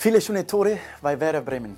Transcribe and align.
Viele 0.00 0.20
schöne 0.20 0.46
Tore 0.46 0.78
bei 1.02 1.18
Werder 1.18 1.40
Bremen. 1.40 1.76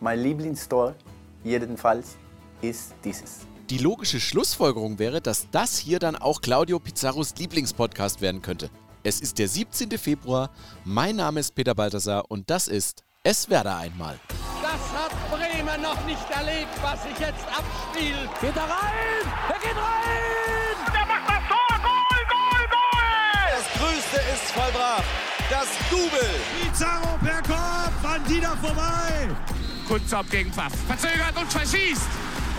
Mein 0.00 0.18
Lieblingstor 0.18 0.96
jedenfalls 1.44 2.16
ist 2.60 2.94
dieses. 3.04 3.46
Die 3.70 3.78
logische 3.78 4.18
Schlussfolgerung 4.18 4.98
wäre, 4.98 5.20
dass 5.20 5.48
das 5.52 5.78
hier 5.78 6.00
dann 6.00 6.16
auch 6.16 6.40
Claudio 6.40 6.80
Pizarros 6.80 7.32
Lieblingspodcast 7.36 8.20
werden 8.20 8.42
könnte. 8.42 8.70
Es 9.04 9.20
ist 9.20 9.38
der 9.38 9.46
17. 9.46 9.88
Februar, 9.98 10.50
mein 10.84 11.14
Name 11.14 11.38
ist 11.38 11.54
Peter 11.54 11.76
Balthasar 11.76 12.24
und 12.28 12.50
das 12.50 12.66
ist 12.66 13.04
Es 13.22 13.48
Werder 13.48 13.76
einmal. 13.76 14.18
Das 14.60 14.72
hat 14.92 15.12
Bremen 15.30 15.80
noch 15.80 16.04
nicht 16.06 16.28
erlebt, 16.30 16.74
was 16.82 17.04
sich 17.04 17.16
jetzt 17.20 17.46
abspielt. 17.46 18.30
Geht 18.40 18.56
er 18.56 18.64
rein? 18.64 19.32
Er 19.48 19.60
geht 19.60 19.76
rein! 19.76 20.92
Der 20.92 21.06
macht 21.06 21.28
das 21.28 21.48
Tor! 21.48 21.78
Goal, 21.84 22.24
Goal, 22.28 22.66
Goal! 22.68 23.46
Das 23.54 23.80
Größte 23.80 24.16
ist 24.34 24.50
vollbracht. 24.50 25.33
Das 25.50 25.68
Double. 25.90 26.08
Pizarro 26.62 27.18
per 27.18 27.42
Kopf, 27.42 28.04
an 28.04 28.24
Dieter 28.26 28.56
vorbei. 28.56 29.28
Kunzop 29.86 30.30
gegen 30.30 30.50
Pfaff. 30.50 30.72
Verzögert 30.86 31.36
und 31.38 31.52
verschießt. 31.52 32.08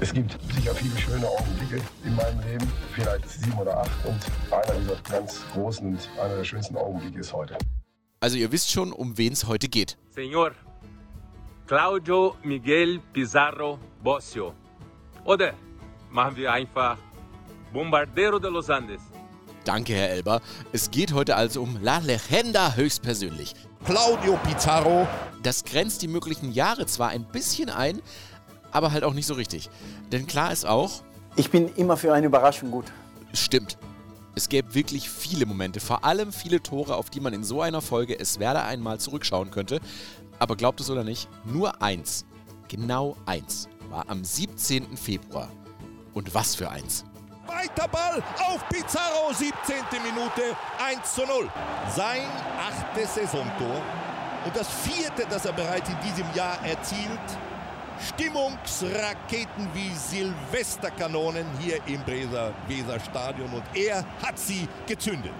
Es 0.00 0.12
gibt 0.12 0.36
sicher 0.52 0.74
viele 0.74 0.98
schöne 0.98 1.28
Augenblicke 1.28 1.80
in 2.04 2.16
meinem 2.16 2.40
Leben, 2.40 2.72
vielleicht 2.92 3.28
sieben 3.28 3.56
oder 3.56 3.78
acht. 3.82 3.90
Und 4.04 4.20
einer 4.50 4.80
dieser 4.80 4.96
ganz 5.08 5.42
großen 5.52 5.86
und 5.90 6.08
einer 6.20 6.36
der 6.36 6.44
schönsten 6.44 6.76
Augenblicke 6.76 7.20
ist 7.20 7.32
heute. 7.32 7.56
Also 8.18 8.36
ihr 8.36 8.50
wisst 8.50 8.72
schon, 8.72 8.92
um 8.92 9.16
wen 9.16 9.32
es 9.32 9.46
heute 9.46 9.68
geht. 9.68 9.96
Señor 10.12 10.50
Claudio 11.68 12.34
Miguel 12.42 12.98
Pizarro 13.12 13.78
Bossio. 14.02 14.54
Oder 15.24 15.54
machen 16.10 16.34
wir 16.36 16.52
einfach 16.52 16.98
Bombardero 17.72 18.40
de 18.40 18.50
los 18.50 18.68
Andes. 18.68 19.11
Danke, 19.64 19.94
Herr 19.94 20.10
Elber. 20.10 20.40
Es 20.72 20.90
geht 20.90 21.12
heute 21.12 21.36
also 21.36 21.62
um 21.62 21.78
La 21.82 21.98
Legenda 21.98 22.74
höchstpersönlich. 22.74 23.54
Claudio 23.84 24.38
Pizarro. 24.44 25.06
Das 25.42 25.64
grenzt 25.64 26.02
die 26.02 26.08
möglichen 26.08 26.52
Jahre 26.52 26.86
zwar 26.86 27.10
ein 27.10 27.24
bisschen 27.24 27.68
ein, 27.70 28.00
aber 28.70 28.92
halt 28.92 29.04
auch 29.04 29.14
nicht 29.14 29.26
so 29.26 29.34
richtig. 29.34 29.70
Denn 30.10 30.26
klar 30.26 30.52
ist 30.52 30.66
auch, 30.66 31.02
Ich 31.36 31.50
bin 31.50 31.68
immer 31.76 31.96
für 31.96 32.12
eine 32.12 32.26
Überraschung 32.26 32.70
gut. 32.70 32.86
stimmt. 33.32 33.78
Es 34.34 34.48
gäbe 34.48 34.74
wirklich 34.74 35.10
viele 35.10 35.44
Momente, 35.44 35.78
vor 35.78 36.04
allem 36.04 36.32
viele 36.32 36.62
Tore, 36.62 36.96
auf 36.96 37.10
die 37.10 37.20
man 37.20 37.34
in 37.34 37.44
so 37.44 37.60
einer 37.60 37.82
Folge 37.82 38.18
es 38.18 38.38
Werder 38.38 38.64
einmal 38.64 38.98
zurückschauen 38.98 39.50
könnte. 39.50 39.78
Aber 40.38 40.56
glaubt 40.56 40.80
es 40.80 40.88
oder 40.88 41.04
nicht, 41.04 41.28
nur 41.44 41.82
eins, 41.82 42.24
genau 42.66 43.14
eins, 43.26 43.68
war 43.90 44.08
am 44.08 44.24
17. 44.24 44.96
Februar. 44.96 45.48
Und 46.14 46.34
was 46.34 46.54
für 46.54 46.70
eins. 46.70 47.04
Weiter 47.52 47.86
Ball 47.88 48.22
auf 48.38 48.66
Pizarro. 48.68 49.32
17. 49.32 49.76
Minute 50.02 50.56
1 50.84 51.14
zu 51.14 51.26
0. 51.26 51.48
Sein 51.94 52.26
achtes 52.58 53.14
Saisontor 53.14 53.82
und 54.44 54.56
das 54.56 54.68
vierte, 54.68 55.26
das 55.28 55.44
er 55.44 55.52
bereits 55.52 55.88
in 55.88 56.00
diesem 56.00 56.26
Jahr 56.34 56.58
erzielt. 56.64 57.20
Stimmungsraketen 58.08 59.68
wie 59.74 59.94
Silvesterkanonen 59.94 61.46
hier 61.60 61.78
im 61.86 62.02
Breser 62.02 62.52
Weserstadion 62.66 63.52
und 63.52 63.64
er 63.74 64.04
hat 64.22 64.38
sie 64.38 64.66
gezündet. 64.86 65.32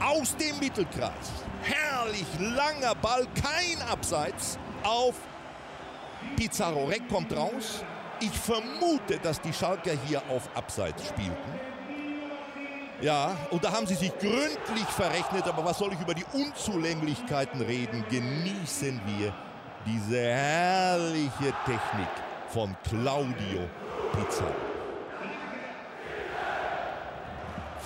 Aus 0.00 0.36
dem 0.36 0.58
Mittelkreis. 0.58 1.10
Herrlich 1.62 2.26
langer 2.38 2.94
Ball, 2.96 3.26
kein 3.34 3.80
Abseits 3.88 4.58
auf 4.82 5.14
Pizarro. 6.36 6.84
Reck 6.84 7.08
kommt 7.08 7.34
raus. 7.36 7.84
Ich 8.24 8.38
vermute, 8.38 9.18
dass 9.18 9.40
die 9.40 9.52
Schalker 9.52 9.90
hier 10.06 10.22
auf 10.28 10.48
Abseits 10.54 11.08
spielten. 11.08 11.60
Ja, 13.00 13.36
und 13.50 13.64
da 13.64 13.72
haben 13.72 13.84
sie 13.84 13.96
sich 13.96 14.16
gründlich 14.16 14.86
verrechnet, 14.94 15.48
aber 15.48 15.64
was 15.64 15.78
soll 15.78 15.92
ich 15.92 16.00
über 16.00 16.14
die 16.14 16.24
Unzulänglichkeiten 16.32 17.60
reden? 17.62 18.04
Genießen 18.08 19.00
wir 19.06 19.34
diese 19.84 20.20
herrliche 20.20 21.52
Technik 21.66 22.08
von 22.50 22.76
Claudio 22.84 23.68
Pizarro. 24.12 24.54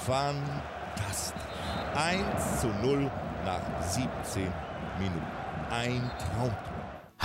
Fantastisch. 0.04 1.40
1 1.94 2.60
zu 2.60 2.66
0 2.66 3.10
nach 3.46 3.82
17 3.82 4.52
Minuten. 4.98 5.26
Ein 5.70 6.10
Traumtor. 6.18 6.75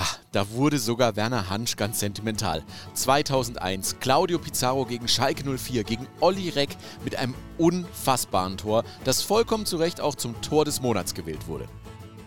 Ha, 0.01 0.07
da 0.31 0.49
wurde 0.49 0.79
sogar 0.79 1.15
Werner 1.15 1.51
Hansch 1.51 1.75
ganz 1.75 1.99
sentimental. 1.99 2.63
2001, 2.95 3.99
Claudio 3.99 4.39
Pizarro 4.39 4.83
gegen 4.83 5.07
Schalke 5.07 5.43
04, 5.43 5.83
gegen 5.83 6.07
Olli 6.21 6.49
Reck 6.49 6.75
mit 7.03 7.15
einem 7.15 7.35
unfassbaren 7.59 8.57
Tor, 8.57 8.83
das 9.03 9.21
vollkommen 9.21 9.67
zu 9.67 9.77
Recht 9.77 10.01
auch 10.01 10.15
zum 10.15 10.41
Tor 10.41 10.65
des 10.65 10.81
Monats 10.81 11.13
gewählt 11.13 11.47
wurde. 11.47 11.67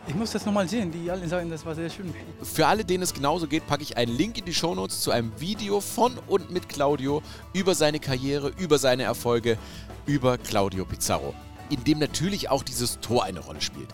Ich 0.06 0.14
muss 0.14 0.30
das 0.30 0.46
nochmal 0.46 0.68
sehen. 0.68 0.92
Die 0.92 1.10
alle 1.10 1.26
sagen, 1.26 1.50
das 1.50 1.66
war 1.66 1.74
sehr 1.74 1.90
schön. 1.90 2.14
Für 2.42 2.68
alle, 2.68 2.84
denen 2.84 3.02
es 3.02 3.12
genauso 3.12 3.48
geht, 3.48 3.66
packe 3.66 3.82
ich 3.82 3.96
einen 3.96 4.16
Link 4.16 4.38
in 4.38 4.44
die 4.44 4.54
Shownotes 4.54 5.00
zu 5.00 5.10
einem 5.10 5.32
Video 5.40 5.80
von 5.80 6.16
und 6.28 6.52
mit 6.52 6.68
Claudio 6.68 7.22
über 7.54 7.74
seine 7.74 7.98
Karriere, 7.98 8.52
über 8.56 8.78
seine 8.78 9.02
Erfolge, 9.02 9.58
über 10.06 10.38
Claudio 10.38 10.84
Pizarro, 10.84 11.34
in 11.70 11.82
dem 11.82 11.98
natürlich 11.98 12.50
auch 12.50 12.62
dieses 12.62 13.00
Tor 13.00 13.24
eine 13.24 13.40
Rolle 13.40 13.60
spielt. 13.60 13.88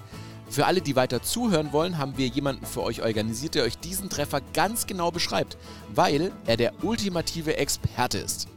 Für 0.50 0.66
alle, 0.66 0.80
die 0.80 0.96
weiter 0.96 1.22
zuhören 1.22 1.72
wollen, 1.72 1.96
haben 1.96 2.18
wir 2.18 2.26
jemanden 2.26 2.66
für 2.66 2.82
euch 2.82 3.02
organisiert, 3.02 3.54
der 3.54 3.62
euch 3.62 3.78
diesen 3.78 4.10
Treffer 4.10 4.40
ganz 4.52 4.88
genau 4.88 5.12
beschreibt, 5.12 5.56
weil 5.94 6.32
er 6.44 6.56
der 6.56 6.72
ultimative 6.82 7.56
Experte 7.56 8.18
ist. 8.18 8.48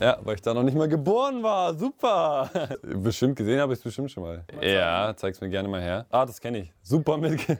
Ja, 0.00 0.16
weil 0.22 0.36
ich 0.36 0.40
da 0.40 0.54
noch 0.54 0.62
nicht 0.62 0.76
mal 0.76 0.88
geboren 0.88 1.42
war. 1.42 1.74
Super. 1.74 2.48
Bestimmt 2.82 3.36
gesehen 3.36 3.60
habe 3.60 3.74
ich 3.74 3.80
es 3.80 3.82
bestimmt 3.82 4.10
schon 4.10 4.22
mal. 4.22 4.44
Ja, 4.62 5.12
zeig's 5.14 5.38
mir 5.42 5.50
gerne 5.50 5.68
mal 5.68 5.82
her. 5.82 6.06
Ah, 6.10 6.24
das 6.24 6.40
kenne 6.40 6.58
ich. 6.60 6.72
Super 6.82 7.16
mit. 7.18 7.40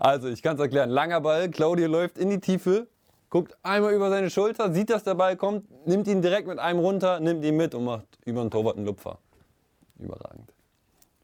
Also, 0.00 0.28
ich 0.28 0.42
kann 0.42 0.54
es 0.54 0.62
erklären. 0.62 0.88
Langer 0.88 1.20
Ball, 1.20 1.50
Claudio 1.50 1.88
läuft 1.88 2.16
in 2.16 2.30
die 2.30 2.40
Tiefe, 2.40 2.86
guckt 3.28 3.54
einmal 3.62 3.92
über 3.92 4.08
seine 4.08 4.30
Schulter, 4.30 4.72
sieht, 4.72 4.88
dass 4.88 5.04
der 5.04 5.14
Ball 5.14 5.36
kommt, 5.36 5.86
nimmt 5.86 6.08
ihn 6.08 6.22
direkt 6.22 6.48
mit 6.48 6.58
einem 6.58 6.78
runter, 6.78 7.20
nimmt 7.20 7.44
ihn 7.44 7.54
mit 7.54 7.74
und 7.74 7.84
macht 7.84 8.06
über 8.24 8.40
den 8.40 8.50
Torwart 8.50 8.78
einen 8.78 8.86
Lupfer. 8.86 9.18
Überragend. 9.98 10.54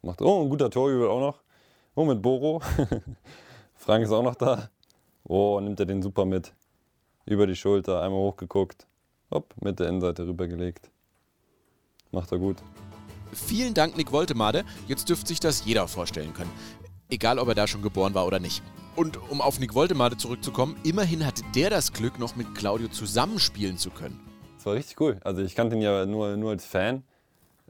Macht, 0.05 0.21
oh, 0.21 0.43
ein 0.43 0.51
guter 0.51 0.69
Torjubel 0.69 1.09
auch 1.09 1.21
noch. 1.21 1.39
Oh, 1.95 2.05
mit 2.05 2.21
Boro. 2.21 2.61
Frank 3.75 4.05
ist 4.05 4.13
auch 4.13 4.23
noch 4.23 4.35
da. 4.35 4.69
Oh, 5.27 5.59
nimmt 5.61 5.81
er 5.81 5.87
den 5.87 6.03
super 6.03 6.27
mit. 6.27 6.53
Über 7.25 7.47
die 7.47 7.57
Schulter, 7.57 8.03
einmal 8.03 8.21
hochgeguckt. 8.21 8.87
Hopp, 9.31 9.55
mit 9.63 9.81
der 9.81 9.89
Innenseite 9.89 10.27
rübergelegt. 10.27 10.91
Macht 12.11 12.33
er 12.33 12.39
gut. 12.39 12.59
Vielen 13.33 13.73
Dank, 13.73 13.97
Nick 13.97 14.13
Woltemade. 14.13 14.67
Jetzt 14.87 15.09
dürfte 15.09 15.29
sich 15.29 15.41
das 15.41 15.65
jeder 15.65 15.89
vorstellen 15.89 16.35
können. 16.35 16.53
Egal, 17.09 17.39
ob 17.39 17.49
er 17.49 17.55
da 17.55 17.67
schon 17.67 17.81
geboren 17.81 18.13
war 18.13 18.27
oder 18.27 18.41
nicht. 18.41 18.63
Und 18.97 19.19
um 19.31 19.41
auf 19.41 19.59
Nick 19.59 19.75
Woltemade 19.75 20.19
zurückzukommen, 20.19 20.77
immerhin 20.85 21.25
hatte 21.25 21.45
der 21.55 21.71
das 21.71 21.95
Glück, 21.95 22.19
noch 22.19 22.37
mit 22.37 22.55
Claudio 22.55 22.89
zusammenspielen 22.89 23.79
zu 23.79 23.89
können. 23.89 24.21
Das 24.57 24.67
war 24.67 24.75
richtig 24.75 25.01
cool. 25.01 25.19
Also 25.25 25.41
ich 25.41 25.55
kannte 25.55 25.77
ihn 25.77 25.83
ja 25.83 26.05
nur, 26.05 26.37
nur 26.37 26.51
als 26.51 26.67
Fan. 26.67 27.05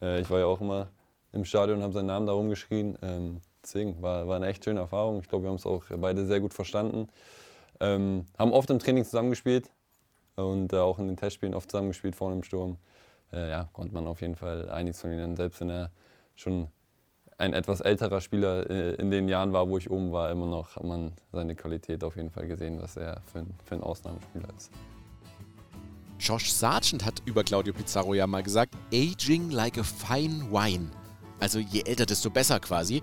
Äh, 0.03 0.21
ich 0.21 0.29
war 0.31 0.41
ja 0.41 0.47
auch 0.47 0.61
immer 0.61 0.89
im 1.35 1.45
Stadion 1.45 1.79
und 1.79 1.83
habe 1.83 1.93
seinen 1.93 2.07
Namen 2.07 2.27
da 2.27 2.33
rumgeschrien. 2.33 2.97
Ähm, 3.03 3.41
deswegen 3.63 4.01
war, 4.01 4.27
war 4.29 4.37
eine 4.37 4.47
echt 4.47 4.65
schöne 4.65 4.81
Erfahrung. 4.81 5.21
Ich 5.21 5.29
glaube, 5.29 5.45
wir 5.45 5.51
haben 5.51 5.57
es 5.57 5.67
auch 5.67 5.85
beide 5.97 6.25
sehr 6.27 6.41
gut 6.41 6.55
verstanden. 6.55 7.09
Ähm, 7.81 8.27
haben 8.39 8.53
oft 8.53 8.71
im 8.71 8.79
Training 8.79 9.05
zusammengespielt 9.05 9.71
und 10.37 10.73
äh, 10.73 10.77
auch 10.77 10.99
in 10.99 11.09
den 11.09 11.17
Testspielen 11.17 11.55
oft 11.55 11.71
zusammengespielt 11.71 12.15
vorne 12.15 12.37
im 12.37 12.43
Sturm. 12.45 12.79
Äh, 13.33 13.51
ja, 13.51 13.69
konnte 13.73 13.95
man 13.95 14.07
auf 14.07 14.21
jeden 14.21 14.37
Fall 14.37 14.71
einiges 14.71 15.01
von 15.01 15.11
ihm 15.11 15.17
nennen. 15.17 15.37
Selbst 15.37 15.61
wenn 15.61 15.71
er 15.71 15.91
schon 16.37 16.69
ein 17.37 17.53
etwas 17.53 17.81
älterer 17.81 18.21
Spieler 18.21 18.71
äh, 18.71 18.95
in 18.95 19.11
den 19.11 19.29
Jahren 19.29 19.53
war, 19.53 19.69
wo 19.69 19.77
ich 19.77 19.91
oben 19.91 20.13
war, 20.13 20.31
immer 20.31 20.47
noch 20.47 20.77
hat 20.77 20.85
man 20.85 21.13
seine 21.33 21.57
Qualität 21.57 22.05
auf 22.05 22.17
jeden 22.17 22.31
Fall 22.31 22.47
gesehen, 22.47 22.81
was 22.81 22.97
er 22.97 23.23
für 23.33 23.41
ein, 23.41 23.55
für 23.65 23.75
ein 23.75 23.83
Ausnahmespieler 23.83 24.49
ist. 24.57 24.71
Josh 26.21 26.53
Sargent 26.53 27.05
hat 27.05 27.23
über 27.27 27.43
Claudio 27.43 27.73
Pizarro 27.73 28.15
ja 28.15 28.27
mal 28.27 28.43
gesagt, 28.43 28.75
aging 28.93 29.51
like 29.51 29.79
a 29.79 29.83
fine 29.83 30.49
wine. 30.53 30.91
Also 31.41 31.59
je 31.59 31.83
älter, 31.83 32.07
desto 32.07 32.31
besser 32.31 32.61
quasi. 32.61 33.03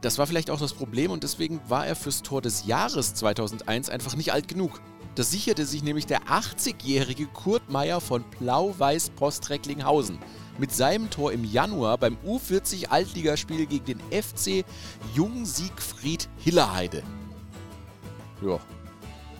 Das 0.00 0.18
war 0.18 0.26
vielleicht 0.26 0.50
auch 0.50 0.60
das 0.60 0.74
Problem 0.74 1.10
und 1.10 1.24
deswegen 1.24 1.60
war 1.68 1.86
er 1.86 1.96
fürs 1.96 2.22
Tor 2.22 2.42
des 2.42 2.66
Jahres 2.66 3.14
2001 3.14 3.88
einfach 3.88 4.16
nicht 4.16 4.32
alt 4.32 4.48
genug. 4.48 4.80
Das 5.14 5.30
sicherte 5.30 5.64
sich 5.64 5.82
nämlich 5.82 6.06
der 6.06 6.24
80-jährige 6.24 7.26
Kurt 7.26 7.70
Meyer 7.70 8.00
von 8.00 8.24
Blau-Weiß 8.38 9.10
Postrecklinghausen 9.10 10.18
mit 10.58 10.72
seinem 10.72 11.08
Tor 11.08 11.32
im 11.32 11.44
Januar 11.44 11.98
beim 11.98 12.16
U40 12.26 12.88
Altligaspiel 12.88 13.66
gegen 13.66 13.84
den 13.84 14.00
FC 14.10 14.64
Jung 15.14 15.44
Siegfried 15.44 16.28
Hillerheide. 16.38 17.02
Ja. 18.42 18.58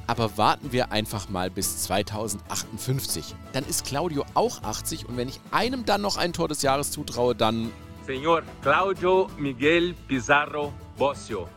Aber 0.06 0.36
warten 0.36 0.70
wir 0.70 0.92
einfach 0.92 1.28
mal 1.28 1.50
bis 1.50 1.82
2058. 1.84 3.34
Dann 3.52 3.64
ist 3.64 3.84
Claudio 3.84 4.24
auch 4.34 4.62
80 4.62 5.08
und 5.08 5.16
wenn 5.16 5.28
ich 5.28 5.40
einem 5.50 5.84
dann 5.84 6.02
noch 6.02 6.16
ein 6.16 6.32
Tor 6.32 6.48
des 6.48 6.62
Jahres 6.62 6.90
zutraue, 6.90 7.34
dann 7.34 7.70
Señor 8.06 8.44
Claudio 8.60 9.28
Miguel 9.38 9.94
Pizarro 10.06 10.72
Bossio. 10.98 11.48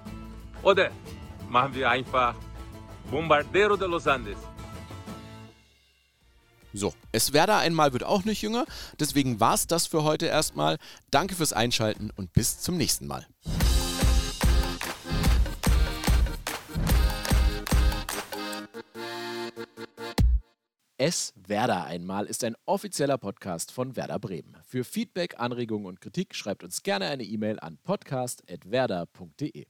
Oder 0.64 0.92
machen 1.50 1.76
wir 1.76 1.90
einfach 1.90 2.36
Bombardero 3.12 3.76
de 3.76 3.88
los 3.88 4.08
Andes. 4.08 4.38
So, 6.74 6.94
es 7.12 7.34
Werder 7.34 7.58
einmal 7.58 7.92
wird 7.94 8.04
auch 8.04 8.24
nicht 8.24 8.42
jünger, 8.42 8.66
deswegen 9.00 9.40
war's 9.40 9.68
das 9.68 9.88
für 9.88 10.04
heute 10.04 10.28
erstmal. 10.28 10.78
Danke 11.10 11.36
fürs 11.36 11.54
Einschalten 11.54 12.12
und 12.16 12.34
bis 12.34 12.60
zum 12.60 12.78
nächsten 12.78 13.08
Mal. 13.08 13.26
Es 21.00 21.32
Werder 21.46 21.84
einmal 21.84 22.26
ist 22.26 22.44
ein 22.44 22.56
offizieller 22.66 23.20
Podcast 23.20 23.72
von 23.72 23.96
Werder 23.96 24.18
Bremen. 24.18 24.58
Für 24.66 24.84
Feedback, 24.84 25.40
Anregungen 25.40 25.86
und 25.86 26.02
Kritik 26.02 26.34
schreibt 26.34 26.64
uns 26.64 26.82
gerne 26.82 27.06
eine 27.06 27.24
E-Mail 27.24 27.60
an 27.60 27.78
podcast.werder.de. 27.84 29.68